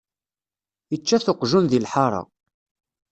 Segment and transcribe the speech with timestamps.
[0.95, 2.21] Ičča-t uqjun di lḥara.